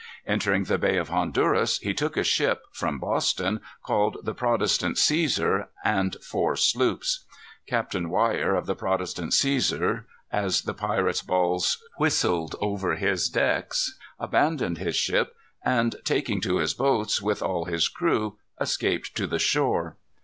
[0.25, 5.67] Entering the Bay of Honduras, he took a ship, from Boston, called the Protestant Cæsar,
[5.83, 7.25] and four sloops.
[7.67, 14.79] Captain Wyar, of the Protestant Cæsar, as the pirates' balls whistled over his decks, abandoned
[14.79, 19.97] his ship, and taking to his boats, with all his crew, escaped to the shore.